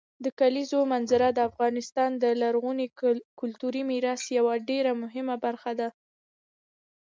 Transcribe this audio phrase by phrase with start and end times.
[0.23, 2.87] د کلیزو منظره د افغانستان د لرغوني
[3.39, 5.89] کلتوري میراث یوه ډېره مهمه برخه ده.